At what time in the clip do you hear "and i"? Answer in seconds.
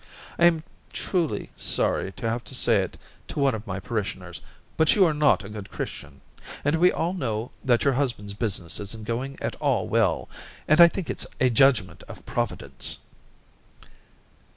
10.67-10.87